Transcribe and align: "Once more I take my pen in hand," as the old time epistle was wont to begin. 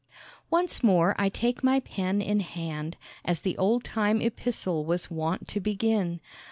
"Once 0.49 0.81
more 0.83 1.13
I 1.19 1.29
take 1.29 1.63
my 1.63 1.79
pen 1.79 2.23
in 2.23 2.39
hand," 2.39 2.97
as 3.23 3.41
the 3.41 3.55
old 3.59 3.83
time 3.83 4.19
epistle 4.19 4.83
was 4.83 5.11
wont 5.11 5.47
to 5.49 5.59
begin. 5.59 6.21